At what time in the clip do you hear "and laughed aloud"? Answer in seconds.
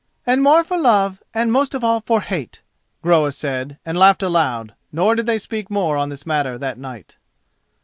3.85-4.73